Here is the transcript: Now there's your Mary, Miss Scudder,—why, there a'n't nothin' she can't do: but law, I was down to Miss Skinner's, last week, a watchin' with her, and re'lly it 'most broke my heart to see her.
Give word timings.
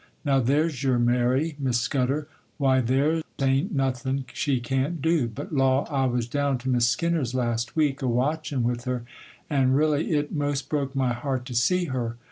Now 0.25 0.39
there's 0.39 0.81
your 0.81 0.97
Mary, 0.97 1.55
Miss 1.59 1.79
Scudder,—why, 1.79 2.81
there 2.81 3.21
a'n't 3.39 3.71
nothin' 3.75 4.25
she 4.33 4.59
can't 4.59 4.99
do: 4.99 5.27
but 5.27 5.53
law, 5.53 5.83
I 5.91 6.07
was 6.07 6.27
down 6.27 6.57
to 6.65 6.69
Miss 6.69 6.87
Skinner's, 6.87 7.35
last 7.35 7.75
week, 7.75 8.01
a 8.01 8.07
watchin' 8.07 8.63
with 8.63 8.85
her, 8.85 9.03
and 9.47 9.75
re'lly 9.75 10.09
it 10.17 10.31
'most 10.31 10.69
broke 10.69 10.95
my 10.95 11.13
heart 11.13 11.45
to 11.45 11.53
see 11.53 11.85
her. 11.85 12.17